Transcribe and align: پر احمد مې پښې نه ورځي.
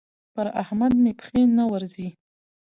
پر 0.33 0.47
احمد 0.61 0.93
مې 1.03 1.11
پښې 1.19 1.41
نه 1.57 1.63
ورځي. 1.71 2.07